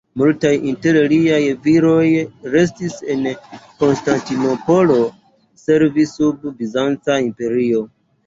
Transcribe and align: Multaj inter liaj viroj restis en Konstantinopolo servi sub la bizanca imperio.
Multaj 0.19 0.51
inter 0.69 0.95
liaj 1.09 1.41
viroj 1.65 2.05
restis 2.55 2.95
en 3.15 3.27
Konstantinopolo 3.83 4.97
servi 5.65 6.07
sub 6.15 6.49
la 6.51 6.57
bizanca 6.63 7.19
imperio. 7.29 7.85